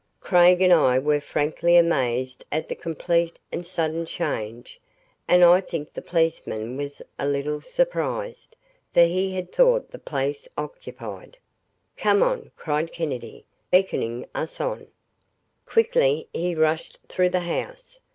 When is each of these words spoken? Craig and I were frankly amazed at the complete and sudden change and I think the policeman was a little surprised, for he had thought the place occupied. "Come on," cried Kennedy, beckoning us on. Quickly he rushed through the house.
Craig 0.19 0.61
and 0.63 0.73
I 0.73 0.97
were 0.97 1.21
frankly 1.21 1.77
amazed 1.77 2.43
at 2.51 2.69
the 2.69 2.73
complete 2.73 3.37
and 3.51 3.63
sudden 3.63 4.07
change 4.07 4.81
and 5.27 5.43
I 5.43 5.61
think 5.61 5.93
the 5.93 6.01
policeman 6.01 6.75
was 6.75 7.03
a 7.19 7.27
little 7.27 7.61
surprised, 7.61 8.55
for 8.95 9.01
he 9.03 9.35
had 9.35 9.51
thought 9.51 9.91
the 9.91 9.99
place 9.99 10.47
occupied. 10.57 11.37
"Come 11.97 12.23
on," 12.23 12.49
cried 12.55 12.91
Kennedy, 12.91 13.45
beckoning 13.69 14.25
us 14.33 14.59
on. 14.59 14.87
Quickly 15.67 16.27
he 16.33 16.55
rushed 16.55 16.97
through 17.07 17.29
the 17.29 17.41
house. 17.41 17.99